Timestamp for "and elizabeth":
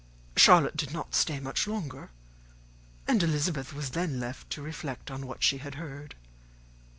3.07-3.71